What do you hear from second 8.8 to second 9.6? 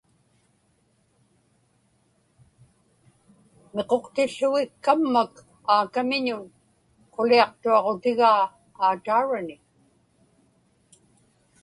aataurani.